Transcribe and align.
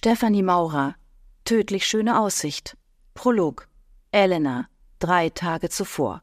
Stefanie 0.00 0.44
Maurer. 0.44 0.94
Tödlich 1.44 1.84
schöne 1.84 2.20
Aussicht. 2.20 2.76
Prolog. 3.14 3.66
Elena. 4.12 4.68
Drei 5.00 5.28
Tage 5.28 5.70
zuvor. 5.70 6.22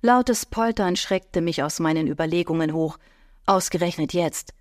Lautes 0.00 0.46
Poltern 0.46 0.94
schreckte 0.94 1.40
mich 1.40 1.64
aus 1.64 1.80
meinen 1.80 2.06
Überlegungen 2.06 2.72
hoch. 2.72 2.98
Ausgerechnet 3.46 4.12
jetzt. 4.12 4.54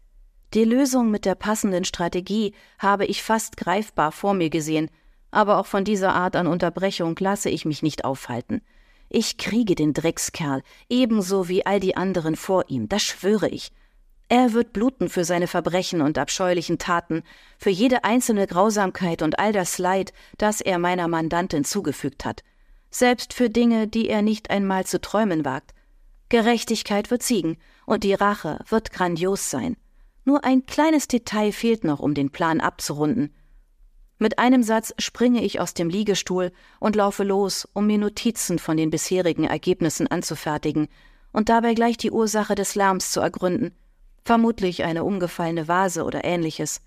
Die 0.55 0.63
Lösung 0.63 1.11
mit 1.11 1.25
der 1.25 1.35
passenden 1.35 1.85
Strategie 1.85 2.55
habe 2.79 3.05
ich 3.05 3.21
fast 3.21 3.56
greifbar 3.56 4.12
vor 4.12 4.33
mir 4.33 4.49
gesehen, 4.49 4.90
aber 5.29 5.60
auch 5.60 5.67
von 5.67 5.83
dieser 5.83 6.15
Art 6.15 6.36
an 6.36 6.47
Unterbrechung 6.47 7.15
lasse 7.20 7.52
ich 7.52 7.65
mich 7.65 7.83
nicht 7.83 8.04
aufhalten. 8.04 8.63
Ich 9.10 9.38
kriege 9.38 9.76
den 9.76 9.94
Dreckskerl, 9.94 10.63
ebenso 10.90 11.49
wie 11.49 11.67
all 11.67 11.79
die 11.79 11.96
anderen 11.96 12.36
vor 12.36 12.67
ihm, 12.67 12.90
das 12.90 13.04
schwöre 13.04 13.49
ich. 13.49 13.72
Er 14.28 14.53
wird 14.53 14.73
bluten 14.73 15.07
für 15.07 15.23
seine 15.23 15.47
Verbrechen 15.47 16.02
und 16.02 16.17
abscheulichen 16.17 16.80
Taten, 16.80 17.21
für 17.59 17.70
jede 17.70 18.03
einzelne 18.03 18.48
Grausamkeit 18.48 19.21
und 19.21 19.38
all 19.38 19.51
das 19.51 19.77
Leid, 19.77 20.13
das 20.38 20.61
er 20.61 20.79
meiner 20.79 21.07
Mandantin 21.07 21.63
zugefügt 21.63 22.25
hat. 22.25 22.43
Selbst 22.89 23.34
für 23.34 23.49
Dinge, 23.49 23.88
die 23.88 24.09
er 24.09 24.23
nicht 24.23 24.49
einmal 24.49 24.85
zu 24.85 24.99
träumen 24.99 25.45
wagt. 25.45 25.73
Gerechtigkeit 26.29 27.11
wird 27.11 27.21
siegen, 27.21 27.57
und 27.85 28.03
die 28.03 28.15
Rache 28.15 28.59
wird 28.67 28.91
grandios 28.91 29.51
sein. 29.51 29.77
Nur 30.23 30.43
ein 30.43 30.65
kleines 30.65 31.07
Detail 31.07 31.51
fehlt 31.51 31.84
noch, 31.84 31.99
um 31.99 32.15
den 32.15 32.31
Plan 32.31 32.62
abzurunden. 32.62 33.31
Mit 34.17 34.39
einem 34.39 34.63
Satz 34.63 34.93
springe 34.98 35.43
ich 35.43 35.59
aus 35.59 35.76
dem 35.76 35.89
Liegestuhl 35.89 36.51
und 36.79 36.95
laufe 36.95 37.23
los, 37.23 37.67
um 37.73 37.85
mir 37.85 37.99
Notizen 37.99 38.57
von 38.57 38.76
den 38.76 38.89
bisherigen 38.89 39.43
Ergebnissen 39.43 40.07
anzufertigen 40.07 40.87
und 41.31 41.49
dabei 41.49 41.76
gleich 41.76 41.98
die 41.98 42.12
Ursache 42.12 42.55
des 42.55 42.73
Lärms 42.73 43.12
zu 43.12 43.20
ergründen, 43.20 43.76
vermutlich 44.25 44.84
eine 44.84 45.03
umgefallene 45.03 45.67
Vase 45.67 46.03
oder 46.03 46.25
ähnliches. 46.25 46.81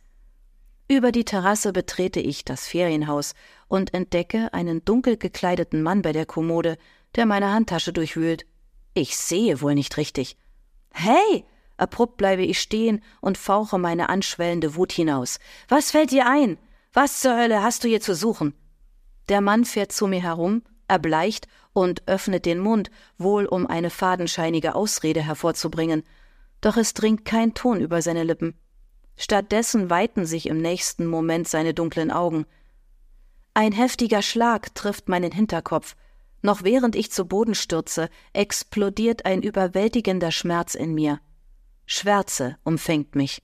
Über 0.88 1.12
die 1.12 1.24
Terrasse 1.24 1.72
betrete 1.72 2.20
ich 2.20 2.44
das 2.44 2.66
Ferienhaus 2.66 3.34
und 3.68 3.94
entdecke 3.94 4.52
einen 4.52 4.84
dunkel 4.84 5.16
gekleideten 5.16 5.82
Mann 5.82 6.02
bei 6.02 6.12
der 6.12 6.26
Kommode, 6.26 6.76
der 7.14 7.26
meine 7.26 7.52
Handtasche 7.52 7.92
durchwühlt. 7.92 8.44
Ich 8.94 9.16
sehe 9.16 9.60
wohl 9.60 9.74
nicht 9.74 9.96
richtig. 9.96 10.36
Hey! 10.92 11.44
Abrupt 11.76 12.16
bleibe 12.16 12.42
ich 12.42 12.58
stehen 12.58 13.00
und 13.20 13.38
fauche 13.38 13.78
meine 13.78 14.08
anschwellende 14.08 14.74
Wut 14.74 14.90
hinaus. 14.90 15.38
Was 15.68 15.92
fällt 15.92 16.10
dir 16.10 16.26
ein? 16.26 16.58
Was 16.92 17.20
zur 17.20 17.36
Hölle 17.36 17.62
hast 17.62 17.84
du 17.84 17.88
hier 17.88 18.00
zu 18.00 18.16
suchen? 18.16 18.52
Der 19.28 19.40
Mann 19.40 19.64
fährt 19.64 19.92
zu 19.92 20.08
mir 20.08 20.22
herum, 20.22 20.62
erbleicht 20.88 21.46
und 21.72 22.02
öffnet 22.08 22.46
den 22.46 22.58
Mund, 22.58 22.90
wohl 23.16 23.46
um 23.46 23.68
eine 23.68 23.90
fadenscheinige 23.90 24.74
Ausrede 24.74 25.22
hervorzubringen. 25.22 26.02
Doch 26.60 26.76
es 26.76 26.94
dringt 26.94 27.24
kein 27.24 27.54
Ton 27.54 27.80
über 27.80 28.02
seine 28.02 28.24
Lippen. 28.24 28.54
Stattdessen 29.16 29.90
weiten 29.90 30.26
sich 30.26 30.46
im 30.46 30.60
nächsten 30.60 31.06
Moment 31.06 31.48
seine 31.48 31.74
dunklen 31.74 32.10
Augen. 32.10 32.46
Ein 33.54 33.72
heftiger 33.72 34.22
Schlag 34.22 34.74
trifft 34.74 35.08
meinen 35.08 35.32
Hinterkopf. 35.32 35.96
Noch 36.42 36.62
während 36.62 36.94
ich 36.94 37.10
zu 37.10 37.24
Boden 37.24 37.56
stürze, 37.56 38.08
explodiert 38.32 39.26
ein 39.26 39.42
überwältigender 39.42 40.30
Schmerz 40.30 40.76
in 40.76 40.94
mir. 40.94 41.20
Schwärze 41.84 42.58
umfängt 42.62 43.16
mich. 43.16 43.42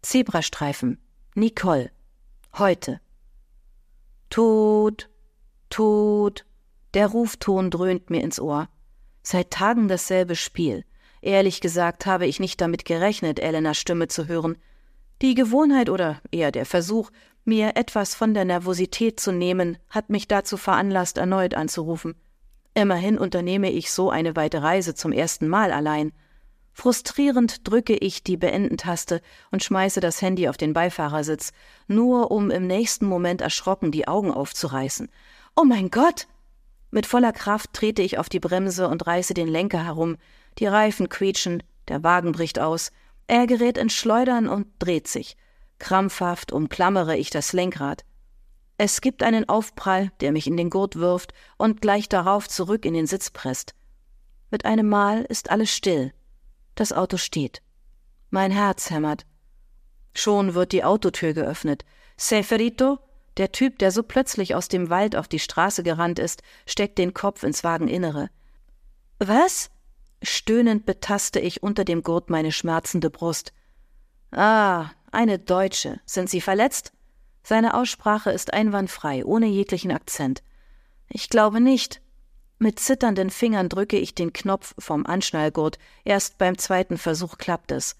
Zebrastreifen, 0.00 0.98
Nicole. 1.34 1.90
Heute. 2.56 3.00
Tod, 4.30 5.10
Tod. 5.68 6.46
Der 6.94 7.08
Rufton 7.08 7.70
dröhnt 7.70 8.10
mir 8.10 8.22
ins 8.22 8.40
Ohr. 8.40 8.68
Seit 9.22 9.50
Tagen 9.50 9.88
dasselbe 9.88 10.36
Spiel. 10.36 10.84
Ehrlich 11.22 11.60
gesagt 11.60 12.04
habe 12.04 12.26
ich 12.26 12.40
nicht 12.40 12.60
damit 12.60 12.84
gerechnet, 12.84 13.38
Elenas 13.38 13.78
Stimme 13.78 14.08
zu 14.08 14.26
hören. 14.26 14.58
Die 15.22 15.34
Gewohnheit 15.34 15.88
oder 15.88 16.20
eher 16.32 16.50
der 16.50 16.66
Versuch, 16.66 17.10
mir 17.44 17.76
etwas 17.76 18.16
von 18.16 18.34
der 18.34 18.44
Nervosität 18.44 19.20
zu 19.20 19.30
nehmen, 19.30 19.78
hat 19.88 20.10
mich 20.10 20.26
dazu 20.26 20.56
veranlasst, 20.56 21.18
erneut 21.18 21.54
anzurufen. 21.54 22.16
Immerhin 22.74 23.18
unternehme 23.18 23.70
ich 23.70 23.92
so 23.92 24.10
eine 24.10 24.34
weite 24.34 24.62
Reise 24.62 24.94
zum 24.96 25.12
ersten 25.12 25.46
Mal 25.46 25.70
allein. 25.72 26.12
Frustrierend 26.72 27.68
drücke 27.68 27.94
ich 27.94 28.24
die 28.24 28.36
Beenden-Taste 28.36 29.20
und 29.52 29.62
schmeiße 29.62 30.00
das 30.00 30.22
Handy 30.22 30.48
auf 30.48 30.56
den 30.56 30.72
Beifahrersitz, 30.72 31.52
nur 31.86 32.32
um 32.32 32.50
im 32.50 32.66
nächsten 32.66 33.06
Moment 33.06 33.42
erschrocken 33.42 33.92
die 33.92 34.08
Augen 34.08 34.32
aufzureißen. 34.32 35.08
Oh 35.54 35.64
mein 35.64 35.90
Gott! 35.90 36.26
Mit 36.90 37.06
voller 37.06 37.32
Kraft 37.32 37.74
trete 37.74 38.02
ich 38.02 38.18
auf 38.18 38.28
die 38.28 38.40
Bremse 38.40 38.88
und 38.88 39.06
reiße 39.06 39.34
den 39.34 39.48
Lenker 39.48 39.84
herum. 39.84 40.16
Die 40.58 40.66
Reifen 40.66 41.08
quietschen, 41.08 41.62
der 41.88 42.02
Wagen 42.02 42.32
bricht 42.32 42.58
aus. 42.58 42.92
Er 43.26 43.46
gerät 43.46 43.78
ins 43.78 43.92
Schleudern 43.92 44.48
und 44.48 44.66
dreht 44.78 45.08
sich. 45.08 45.36
Krampfhaft 45.78 46.52
umklammere 46.52 47.16
ich 47.16 47.30
das 47.30 47.52
Lenkrad. 47.52 48.04
Es 48.78 49.00
gibt 49.00 49.22
einen 49.22 49.48
Aufprall, 49.48 50.10
der 50.20 50.32
mich 50.32 50.46
in 50.46 50.56
den 50.56 50.70
Gurt 50.70 50.96
wirft 50.96 51.32
und 51.56 51.80
gleich 51.80 52.08
darauf 52.08 52.48
zurück 52.48 52.84
in 52.84 52.94
den 52.94 53.06
Sitz 53.06 53.30
presst. 53.30 53.74
Mit 54.50 54.64
einem 54.64 54.88
Mal 54.88 55.22
ist 55.22 55.50
alles 55.50 55.70
still. 55.70 56.12
Das 56.74 56.92
Auto 56.92 57.16
steht. 57.16 57.62
Mein 58.30 58.50
Herz 58.50 58.90
hämmert. 58.90 59.26
Schon 60.14 60.54
wird 60.54 60.72
die 60.72 60.84
Autotür 60.84 61.32
geöffnet. 61.32 61.84
Seferito, 62.16 62.98
der 63.36 63.52
Typ, 63.52 63.78
der 63.78 63.90
so 63.90 64.02
plötzlich 64.02 64.54
aus 64.54 64.68
dem 64.68 64.90
Wald 64.90 65.16
auf 65.16 65.28
die 65.28 65.38
Straße 65.38 65.82
gerannt 65.82 66.18
ist, 66.18 66.42
steckt 66.66 66.98
den 66.98 67.14
Kopf 67.14 67.42
ins 67.42 67.64
Wageninnere. 67.64 68.30
Was? 69.18 69.70
Stöhnend 70.22 70.86
betaste 70.86 71.40
ich 71.40 71.62
unter 71.62 71.84
dem 71.84 72.02
Gurt 72.02 72.30
meine 72.30 72.52
schmerzende 72.52 73.10
Brust. 73.10 73.52
Ah, 74.30 74.90
eine 75.10 75.38
Deutsche. 75.38 76.00
Sind 76.06 76.30
Sie 76.30 76.40
verletzt? 76.40 76.92
Seine 77.42 77.74
Aussprache 77.74 78.30
ist 78.30 78.52
einwandfrei, 78.52 79.24
ohne 79.24 79.46
jeglichen 79.46 79.90
Akzent. 79.90 80.42
Ich 81.08 81.28
glaube 81.28 81.60
nicht. 81.60 82.00
Mit 82.58 82.78
zitternden 82.78 83.30
Fingern 83.30 83.68
drücke 83.68 83.98
ich 83.98 84.14
den 84.14 84.32
Knopf 84.32 84.74
vom 84.78 85.04
Anschnallgurt. 85.04 85.78
Erst 86.04 86.38
beim 86.38 86.56
zweiten 86.56 86.96
Versuch 86.96 87.36
klappt 87.36 87.72
es. 87.72 87.96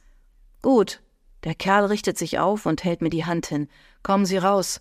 Gut. 0.62 1.00
Der 1.43 1.56
Kerl 1.56 1.87
richtet 1.87 2.16
sich 2.16 2.38
auf 2.38 2.66
und 2.66 2.84
hält 2.84 3.03
mir 3.03 3.11
die 3.11 3.25
Hand 3.25 3.47
hin. 3.47 3.69
Kommen 4.05 4.27
Sie 4.27 4.37
raus. 4.37 4.81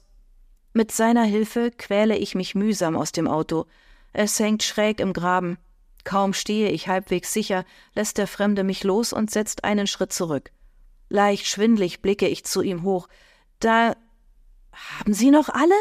Mit 0.74 0.92
seiner 0.92 1.24
Hilfe 1.24 1.72
quäle 1.72 2.16
ich 2.16 2.36
mich 2.36 2.54
mühsam 2.54 2.96
aus 2.96 3.12
dem 3.12 3.28
Auto. 3.28 3.66
Es 4.14 4.40
hängt 4.40 4.62
schräg 4.62 5.00
im 5.00 5.14
Graben. 5.14 5.58
Kaum 6.04 6.34
stehe 6.34 6.70
ich 6.70 6.88
halbwegs 6.88 7.34
sicher, 7.34 7.66
lässt 7.94 8.18
der 8.18 8.28
Fremde 8.28 8.64
mich 8.64 8.84
los 8.84 9.14
und 9.14 9.32
setzt 9.32 9.64
einen 9.64 9.88
Schritt 9.88 10.14
zurück. 10.14 10.52
Leicht 11.10 11.46
schwindlig 11.46 12.02
blicke 12.02 12.28
ich 12.28 12.46
zu 12.46 12.62
ihm 12.62 12.84
hoch. 12.84 13.08
Da. 13.60 13.96
Haben 14.72 15.14
Sie 15.14 15.32
noch 15.32 15.50
alle? 15.50 15.76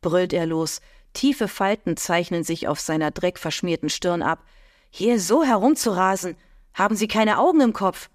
brüllt 0.00 0.32
er 0.32 0.46
los. 0.46 0.80
Tiefe 1.12 1.48
Falten 1.48 1.96
zeichnen 1.96 2.44
sich 2.44 2.68
auf 2.68 2.80
seiner 2.80 3.10
dreckverschmierten 3.10 3.88
Stirn 3.88 4.22
ab. 4.22 4.44
Hier 4.90 5.20
so 5.20 5.42
herumzurasen. 5.42 6.36
Haben 6.72 6.96
Sie 6.96 7.08
keine 7.08 7.38
Augen 7.38 7.60
im 7.60 7.72
Kopf? 7.72 8.10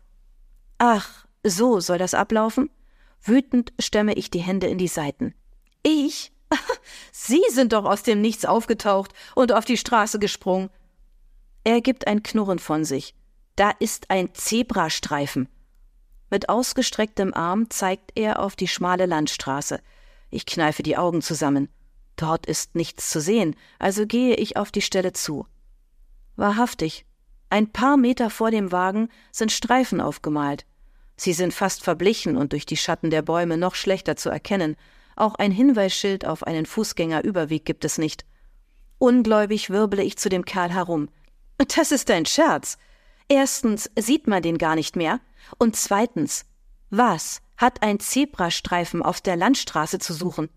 Ach, 0.78 1.26
so 1.44 1.80
soll 1.80 1.98
das 1.98 2.14
ablaufen? 2.14 2.70
Wütend 3.22 3.74
stemme 3.80 4.14
ich 4.14 4.30
die 4.30 4.40
Hände 4.40 4.68
in 4.68 4.78
die 4.78 4.88
Seiten. 4.88 5.34
Ich? 5.84 6.32
Sie 7.12 7.44
sind 7.50 7.74
doch 7.74 7.86
aus 7.86 8.04
dem 8.04 8.22
Nichts 8.22 8.46
aufgetaucht 8.46 9.12
und 9.36 9.52
auf 9.52 9.66
die 9.66 9.78
Straße 9.78 10.20
gesprungen. 10.20 10.70
Er 11.66 11.82
gibt 11.82 12.06
ein 12.06 12.22
Knurren 12.22 12.60
von 12.60 12.86
sich. 12.86 13.16
Da 13.56 13.72
ist 13.72 14.12
ein 14.12 14.34
Zebrastreifen. 14.36 15.50
Mit 16.30 16.48
ausgestrecktem 16.48 17.34
Arm 17.34 17.72
zeigt 17.72 18.12
er 18.14 18.40
auf 18.40 18.56
die 18.56 18.68
schmale 18.68 19.08
Landstraße. 19.08 19.80
Ich 20.30 20.46
kneife 20.46 20.84
die 20.84 20.96
Augen 20.96 21.24
zusammen. 21.24 21.70
Dort 22.18 22.46
ist 22.46 22.76
nichts 22.76 23.10
zu 23.10 23.20
sehen, 23.20 23.56
also 23.80 24.06
gehe 24.06 24.36
ich 24.36 24.58
auf 24.58 24.72
die 24.72 24.84
Stelle 24.84 25.12
zu. 25.14 25.48
Wahrhaftig, 26.36 27.06
ein 27.50 27.72
paar 27.72 27.98
Meter 27.98 28.30
vor 28.30 28.52
dem 28.52 28.72
Wagen 28.72 29.10
sind 29.32 29.52
Streifen 29.52 30.02
aufgemalt. 30.02 30.68
Sie 31.18 31.34
sind 31.34 31.52
fast 31.52 31.84
verblichen 31.84 32.38
und 32.38 32.52
durch 32.52 32.68
die 32.68 32.78
Schatten 32.78 33.10
der 33.10 33.24
Bäume 33.24 33.58
noch 33.58 33.74
schlechter 33.74 34.16
zu 34.16 34.30
erkennen. 34.30 34.76
Auch 35.16 35.34
ein 35.36 35.52
Hinweisschild 35.52 36.26
auf 36.26 36.44
einen 36.44 36.68
Fußgängerüberweg 36.68 37.66
gibt 37.66 37.86
es 37.86 37.98
nicht. 37.98 38.24
Ungläubig 39.00 39.72
wirble 39.72 40.04
ich 40.04 40.18
zu 40.18 40.30
dem 40.30 40.46
Kerl 40.46 40.72
herum. 40.72 41.10
Das 41.58 41.92
ist 41.92 42.10
ein 42.12 42.26
Scherz. 42.26 42.78
Erstens 43.28 43.90
sieht 43.98 44.28
man 44.28 44.44
den 44.44 44.58
gar 44.58 44.76
nicht 44.76 44.96
mehr. 44.96 45.20
Und 45.58 45.76
zweitens, 45.76 46.46
was 46.90 47.42
hat 47.58 47.82
ein 47.82 48.00
Zebrastreifen 48.00 49.02
auf 49.02 49.22
der 49.22 49.36
Landstraße 49.36 50.00
zu 50.00 50.14
suchen? 50.14 50.50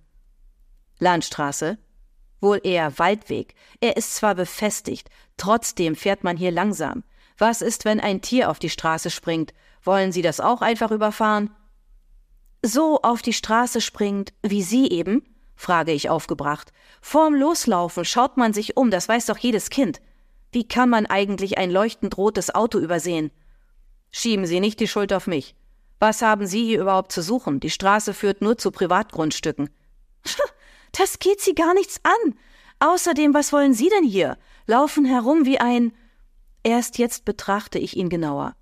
Landstraße? 0.99 1.79
Wohl 2.41 2.61
eher 2.63 2.99
Waldweg. 2.99 3.55
Er 3.81 3.97
ist 3.97 4.15
zwar 4.17 4.35
befestigt, 4.35 5.09
trotzdem 5.37 5.97
fährt 5.97 6.25
man 6.25 6.37
hier 6.37 6.51
langsam. 6.51 7.05
Was 7.37 7.63
ist, 7.63 7.85
wenn 7.85 8.01
ein 8.01 8.21
Tier 8.21 8.51
auf 8.51 8.59
die 8.59 8.71
Straße 8.71 9.11
springt? 9.11 9.55
Wollen 9.83 10.13
Sie 10.13 10.23
das 10.23 10.41
auch 10.41 10.61
einfach 10.61 10.91
überfahren? 10.91 11.51
So 12.63 13.01
auf 13.03 13.23
die 13.23 13.33
Straße 13.33 13.81
springt, 13.81 14.33
wie 14.43 14.63
Sie 14.63 14.89
eben? 14.89 15.23
frage 15.55 15.93
ich 15.93 16.11
aufgebracht. 16.11 16.73
Vorm 17.01 17.35
Loslaufen 17.35 18.05
schaut 18.05 18.37
man 18.37 18.53
sich 18.53 18.77
um, 18.77 18.91
das 18.91 19.09
weiß 19.09 19.27
doch 19.27 19.39
jedes 19.39 19.71
Kind. 19.71 20.01
Wie 20.53 20.67
kann 20.67 20.89
man 20.89 21.07
eigentlich 21.07 21.59
ein 21.59 21.71
leuchtend 21.71 22.17
rotes 22.17 22.55
Auto 22.55 22.79
übersehen? 22.79 23.31
Schieben 24.11 24.47
Sie 24.47 24.61
nicht 24.61 24.81
die 24.81 24.89
Schuld 24.89 25.13
auf 25.13 25.27
mich. 25.27 25.55
Was 25.99 26.23
haben 26.23 26.47
Sie 26.47 26.65
hier 26.65 26.81
überhaupt 26.81 27.13
zu 27.13 27.23
suchen? 27.23 27.61
Die 27.61 27.71
Straße 27.71 28.15
führt 28.15 28.41
nur 28.41 28.57
zu 28.57 28.71
Privatgrundstücken. 28.71 29.71
Das 30.93 31.19
geht 31.19 31.41
Sie 31.41 31.55
gar 31.55 31.75
nichts 31.75 32.01
an. 32.03 32.35
Außerdem, 32.81 33.35
was 33.35 33.53
wollen 33.53 33.75
Sie 33.75 33.89
denn 33.89 34.05
hier? 34.05 34.39
Laufen 34.67 35.05
herum 35.05 35.45
wie 35.45 35.61
ein. 35.61 35.93
Erst 36.63 36.99
jetzt 36.99 37.25
betrachte 37.25 37.79
ich 37.79 37.97
ihn 37.97 38.09
genauer. 38.09 38.55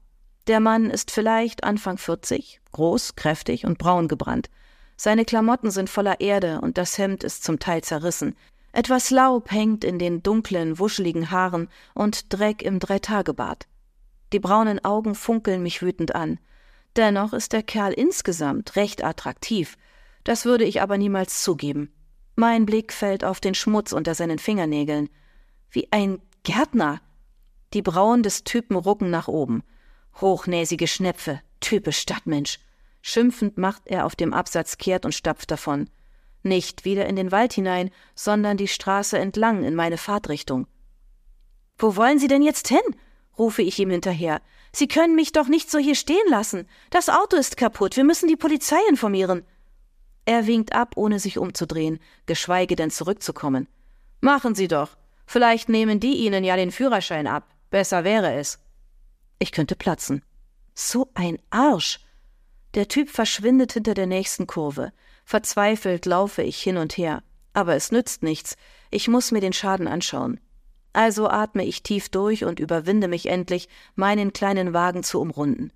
Der 0.46 0.60
Mann 0.60 0.90
ist 0.90 1.10
vielleicht 1.10 1.64
Anfang 1.64 1.98
40, 1.98 2.60
groß, 2.72 3.16
kräftig 3.16 3.66
und 3.66 3.78
braun 3.78 4.08
gebrannt. 4.08 4.48
Seine 4.96 5.24
Klamotten 5.24 5.70
sind 5.70 5.90
voller 5.90 6.20
Erde 6.20 6.60
und 6.60 6.78
das 6.78 6.98
Hemd 6.98 7.24
ist 7.24 7.44
zum 7.44 7.58
Teil 7.58 7.82
zerrissen. 7.82 8.36
Etwas 8.76 9.08
Laub 9.08 9.50
hängt 9.52 9.84
in 9.84 9.98
den 9.98 10.22
dunklen, 10.22 10.78
wuscheligen 10.78 11.30
Haaren 11.30 11.70
und 11.94 12.30
Dreck 12.30 12.60
im 12.60 12.78
Dreitagebart. 12.78 13.66
Die 14.34 14.38
braunen 14.38 14.84
Augen 14.84 15.14
funkeln 15.14 15.62
mich 15.62 15.80
wütend 15.80 16.14
an. 16.14 16.38
Dennoch 16.94 17.32
ist 17.32 17.54
der 17.54 17.62
Kerl 17.62 17.94
insgesamt 17.94 18.76
recht 18.76 19.02
attraktiv. 19.02 19.78
Das 20.24 20.44
würde 20.44 20.64
ich 20.64 20.82
aber 20.82 20.98
niemals 20.98 21.42
zugeben. 21.42 21.90
Mein 22.34 22.66
Blick 22.66 22.92
fällt 22.92 23.24
auf 23.24 23.40
den 23.40 23.54
Schmutz 23.54 23.94
unter 23.94 24.14
seinen 24.14 24.38
Fingernägeln. 24.38 25.08
Wie 25.70 25.90
ein 25.90 26.20
Gärtner. 26.42 27.00
Die 27.72 27.80
Brauen 27.80 28.22
des 28.22 28.44
Typen 28.44 28.76
rucken 28.76 29.08
nach 29.08 29.26
oben. 29.26 29.62
Hochnäsige 30.20 30.86
Schnepfe, 30.86 31.40
typisch 31.60 32.00
Stadtmensch. 32.00 32.58
Schimpfend 33.00 33.56
macht 33.56 33.86
er 33.86 34.04
auf 34.04 34.16
dem 34.16 34.34
Absatz 34.34 34.76
kehrt 34.76 35.06
und 35.06 35.14
stapft 35.14 35.50
davon. 35.50 35.88
Nicht 36.46 36.84
wieder 36.84 37.06
in 37.06 37.16
den 37.16 37.32
Wald 37.32 37.54
hinein, 37.54 37.90
sondern 38.14 38.56
die 38.56 38.68
Straße 38.68 39.18
entlang 39.18 39.64
in 39.64 39.74
meine 39.74 39.98
Fahrtrichtung. 39.98 40.68
Wo 41.76 41.96
wollen 41.96 42.20
Sie 42.20 42.28
denn 42.28 42.42
jetzt 42.42 42.68
hin? 42.68 42.78
rufe 43.36 43.62
ich 43.62 43.80
ihm 43.80 43.90
hinterher. 43.90 44.40
Sie 44.72 44.86
können 44.86 45.16
mich 45.16 45.32
doch 45.32 45.48
nicht 45.48 45.68
so 45.68 45.78
hier 45.78 45.96
stehen 45.96 46.28
lassen. 46.28 46.68
Das 46.90 47.08
Auto 47.08 47.36
ist 47.36 47.56
kaputt. 47.56 47.96
Wir 47.96 48.04
müssen 48.04 48.28
die 48.28 48.36
Polizei 48.36 48.78
informieren. 48.88 49.44
Er 50.24 50.46
winkt 50.46 50.72
ab, 50.72 50.92
ohne 50.94 51.18
sich 51.18 51.36
umzudrehen, 51.36 51.98
geschweige 52.26 52.76
denn 52.76 52.92
zurückzukommen. 52.92 53.66
Machen 54.20 54.54
Sie 54.54 54.68
doch. 54.68 54.96
Vielleicht 55.26 55.68
nehmen 55.68 55.98
die 55.98 56.14
Ihnen 56.14 56.44
ja 56.44 56.54
den 56.54 56.70
Führerschein 56.70 57.26
ab. 57.26 57.52
Besser 57.70 58.04
wäre 58.04 58.34
es. 58.34 58.60
Ich 59.40 59.50
könnte 59.50 59.74
platzen. 59.74 60.22
So 60.76 61.10
ein 61.14 61.38
Arsch. 61.50 61.98
Der 62.74 62.86
Typ 62.86 63.10
verschwindet 63.10 63.72
hinter 63.72 63.94
der 63.94 64.06
nächsten 64.06 64.46
Kurve. 64.46 64.92
Verzweifelt 65.26 66.06
laufe 66.06 66.42
ich 66.42 66.62
hin 66.62 66.76
und 66.76 66.96
her. 66.96 67.20
Aber 67.52 67.74
es 67.74 67.90
nützt 67.90 68.22
nichts. 68.22 68.56
Ich 68.92 69.08
muss 69.08 69.32
mir 69.32 69.40
den 69.40 69.52
Schaden 69.52 69.88
anschauen. 69.88 70.38
Also 70.92 71.28
atme 71.28 71.64
ich 71.64 71.82
tief 71.82 72.08
durch 72.08 72.44
und 72.44 72.60
überwinde 72.60 73.08
mich 73.08 73.26
endlich, 73.26 73.68
meinen 73.96 74.32
kleinen 74.32 74.72
Wagen 74.72 75.02
zu 75.02 75.20
umrunden. 75.20 75.72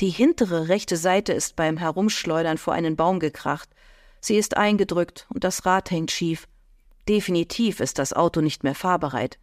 Die 0.00 0.10
hintere 0.10 0.68
rechte 0.68 0.98
Seite 0.98 1.32
ist 1.32 1.56
beim 1.56 1.78
Herumschleudern 1.78 2.58
vor 2.58 2.74
einen 2.74 2.94
Baum 2.94 3.20
gekracht. 3.20 3.70
Sie 4.20 4.36
ist 4.36 4.58
eingedrückt 4.58 5.26
und 5.32 5.44
das 5.44 5.64
Rad 5.64 5.90
hängt 5.90 6.10
schief. 6.10 6.46
Definitiv 7.08 7.80
ist 7.80 7.98
das 7.98 8.12
Auto 8.12 8.42
nicht 8.42 8.64
mehr 8.64 8.74
fahrbereit. 8.74 9.38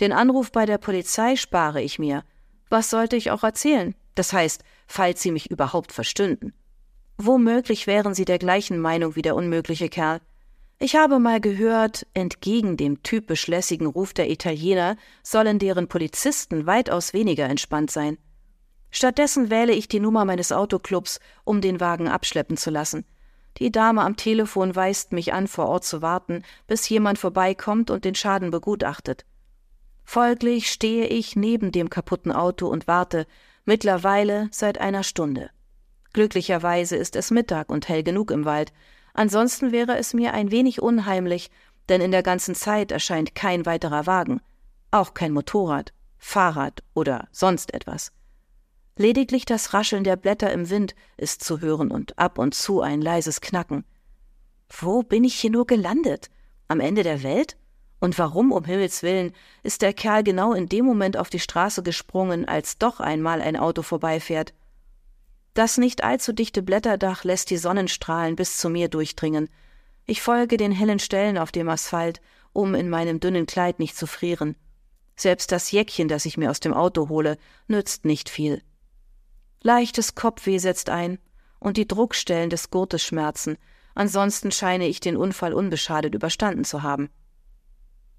Den 0.00 0.12
Anruf 0.12 0.50
bei 0.50 0.64
der 0.64 0.78
Polizei 0.78 1.36
spare 1.36 1.82
ich 1.82 1.98
mir. 1.98 2.24
Was 2.70 2.88
sollte 2.88 3.16
ich 3.16 3.30
auch 3.30 3.44
erzählen? 3.44 3.94
Das 4.14 4.32
heißt, 4.32 4.64
falls 4.86 5.20
sie 5.20 5.30
mich 5.30 5.50
überhaupt 5.50 5.92
verstünden. 5.92 6.54
Womöglich 7.18 7.86
wären 7.86 8.14
sie 8.14 8.24
der 8.24 8.38
gleichen 8.38 8.78
Meinung 8.78 9.16
wie 9.16 9.22
der 9.22 9.34
unmögliche 9.34 9.88
Kerl. 9.88 10.20
Ich 10.78 10.94
habe 10.94 11.18
mal 11.18 11.40
gehört, 11.40 12.06
entgegen 12.12 12.76
dem 12.76 13.02
typisch 13.02 13.46
lässigen 13.46 13.86
Ruf 13.86 14.12
der 14.12 14.30
Italiener 14.30 14.96
sollen 15.22 15.58
deren 15.58 15.88
Polizisten 15.88 16.66
weitaus 16.66 17.14
weniger 17.14 17.46
entspannt 17.46 17.90
sein. 17.90 18.18
Stattdessen 18.90 19.48
wähle 19.48 19.72
ich 19.72 19.88
die 19.88 20.00
Nummer 20.00 20.26
meines 20.26 20.52
Autoclubs, 20.52 21.18
um 21.44 21.62
den 21.62 21.80
Wagen 21.80 22.08
abschleppen 22.08 22.58
zu 22.58 22.70
lassen. 22.70 23.06
Die 23.58 23.72
Dame 23.72 24.02
am 24.02 24.16
Telefon 24.16 24.76
weist 24.76 25.12
mich 25.12 25.32
an, 25.32 25.48
vor 25.48 25.66
Ort 25.66 25.84
zu 25.84 26.02
warten, 26.02 26.42
bis 26.66 26.86
jemand 26.90 27.18
vorbeikommt 27.18 27.90
und 27.90 28.04
den 28.04 28.14
Schaden 28.14 28.50
begutachtet. 28.50 29.24
Folglich 30.04 30.70
stehe 30.70 31.06
ich 31.06 31.36
neben 31.36 31.72
dem 31.72 31.88
kaputten 31.88 32.32
Auto 32.32 32.68
und 32.68 32.86
warte, 32.86 33.26
mittlerweile 33.64 34.48
seit 34.50 34.78
einer 34.78 35.02
Stunde. 35.02 35.50
Glücklicherweise 36.16 36.96
ist 36.96 37.14
es 37.14 37.30
Mittag 37.30 37.68
und 37.68 37.90
hell 37.90 38.02
genug 38.02 38.30
im 38.30 38.46
Wald, 38.46 38.72
ansonsten 39.12 39.70
wäre 39.70 39.98
es 39.98 40.14
mir 40.14 40.32
ein 40.32 40.50
wenig 40.50 40.80
unheimlich, 40.80 41.50
denn 41.90 42.00
in 42.00 42.10
der 42.10 42.22
ganzen 42.22 42.54
Zeit 42.54 42.90
erscheint 42.90 43.34
kein 43.34 43.66
weiterer 43.66 44.06
Wagen, 44.06 44.40
auch 44.90 45.12
kein 45.12 45.32
Motorrad, 45.32 45.92
Fahrrad 46.16 46.82
oder 46.94 47.28
sonst 47.32 47.74
etwas. 47.74 48.12
Lediglich 48.96 49.44
das 49.44 49.74
Rascheln 49.74 50.04
der 50.04 50.16
Blätter 50.16 50.50
im 50.54 50.70
Wind 50.70 50.94
ist 51.18 51.44
zu 51.44 51.60
hören 51.60 51.90
und 51.90 52.18
ab 52.18 52.38
und 52.38 52.54
zu 52.54 52.80
ein 52.80 53.02
leises 53.02 53.42
Knacken. 53.42 53.84
Wo 54.70 55.02
bin 55.02 55.22
ich 55.22 55.34
hier 55.34 55.50
nur 55.50 55.66
gelandet? 55.66 56.30
Am 56.66 56.80
Ende 56.80 57.02
der 57.02 57.24
Welt? 57.24 57.58
Und 58.00 58.18
warum, 58.18 58.52
um 58.52 58.64
Himmels 58.64 59.02
willen, 59.02 59.34
ist 59.62 59.82
der 59.82 59.92
Kerl 59.92 60.22
genau 60.22 60.54
in 60.54 60.70
dem 60.70 60.86
Moment 60.86 61.18
auf 61.18 61.28
die 61.28 61.40
Straße 61.40 61.82
gesprungen, 61.82 62.46
als 62.46 62.78
doch 62.78 63.00
einmal 63.00 63.42
ein 63.42 63.58
Auto 63.58 63.82
vorbeifährt? 63.82 64.54
Das 65.56 65.78
nicht 65.78 66.04
allzu 66.04 66.34
dichte 66.34 66.62
Blätterdach 66.62 67.24
lässt 67.24 67.48
die 67.48 67.56
Sonnenstrahlen 67.56 68.36
bis 68.36 68.58
zu 68.58 68.68
mir 68.68 68.90
durchdringen. 68.90 69.48
Ich 70.04 70.20
folge 70.20 70.58
den 70.58 70.70
hellen 70.70 70.98
Stellen 70.98 71.38
auf 71.38 71.50
dem 71.50 71.70
Asphalt, 71.70 72.20
um 72.52 72.74
in 72.74 72.90
meinem 72.90 73.20
dünnen 73.20 73.46
Kleid 73.46 73.78
nicht 73.78 73.96
zu 73.96 74.06
frieren. 74.06 74.54
Selbst 75.16 75.50
das 75.52 75.70
Jäckchen, 75.70 76.08
das 76.08 76.26
ich 76.26 76.36
mir 76.36 76.50
aus 76.50 76.60
dem 76.60 76.74
Auto 76.74 77.08
hole, 77.08 77.38
nützt 77.68 78.04
nicht 78.04 78.28
viel. 78.28 78.60
Leichtes 79.62 80.14
Kopfweh 80.14 80.58
setzt 80.58 80.90
ein 80.90 81.18
und 81.58 81.78
die 81.78 81.88
Druckstellen 81.88 82.50
des 82.50 82.68
Gurtes 82.68 83.02
schmerzen, 83.02 83.56
ansonsten 83.94 84.52
scheine 84.52 84.86
ich 84.86 85.00
den 85.00 85.16
Unfall 85.16 85.54
unbeschadet 85.54 86.14
überstanden 86.14 86.66
zu 86.66 86.82
haben. 86.82 87.08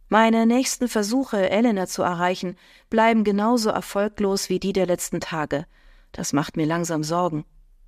Meine 0.09 0.47
nächsten 0.47 0.87
Versuche, 0.87 1.51
Elena 1.51 1.85
zu 1.85 2.01
erreichen, 2.01 2.55
bleiben 2.89 3.23
genauso 3.23 3.69
erfolglos 3.69 4.49
wie 4.49 4.59
die 4.59 4.73
der 4.73 4.87
letzten 4.87 5.19
Tage. 5.19 5.67
Das 6.11 6.33
macht 6.33 6.57
mir 6.57 6.65
langsam 6.65 7.03
Sorgen. 7.03 7.45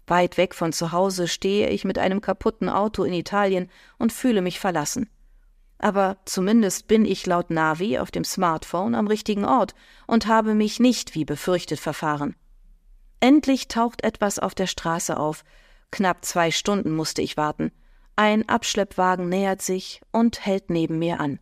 Weit 0.08 0.38
weg 0.38 0.56
von 0.56 0.74
zu 0.74 0.92
Hause 0.92 1.28
stehe 1.28 1.70
ich 1.70 1.86
mit 1.86 1.98
einem 1.98 2.22
kaputten 2.22 2.70
Auto 2.70 3.04
in 3.04 3.14
Italien 3.14 3.70
und 3.98 4.12
fühle 4.12 4.42
mich 4.42 4.60
verlassen. 4.60 5.10
Aber 5.78 6.18
zumindest 6.26 6.88
bin 6.88 7.06
ich 7.06 7.26
laut 7.26 7.50
Navi 7.52 8.00
auf 8.00 8.12
dem 8.12 8.24
Smartphone 8.24 8.96
am 8.96 9.08
richtigen 9.08 9.46
Ort 9.46 9.76
und 10.08 10.28
habe 10.28 10.54
mich 10.54 10.80
nicht 10.80 11.16
wie 11.16 11.26
befürchtet 11.26 11.80
verfahren. 11.80 12.36
Endlich 13.22 13.68
taucht 13.68 14.04
etwas 14.04 14.40
auf 14.40 14.56
der 14.56 14.68
Straße 14.68 15.18
auf. 15.18 15.44
Knapp 15.92 16.26
zwei 16.26 16.52
Stunden 16.52 16.96
musste 16.96 17.22
ich 17.22 17.38
warten. 17.38 17.72
Ein 18.16 18.48
Abschleppwagen 18.50 19.30
nähert 19.30 19.62
sich 19.62 20.02
und 20.12 20.46
hält 20.46 20.70
neben 20.70 21.00
mir 21.00 21.20
an. 21.20 21.40